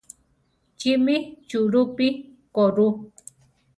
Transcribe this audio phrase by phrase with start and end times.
[0.79, 1.15] Chimi
[1.49, 2.07] chulúpi
[2.55, 2.87] koru?